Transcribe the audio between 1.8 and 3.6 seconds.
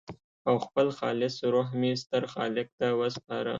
ستر خالق ته وسپاره.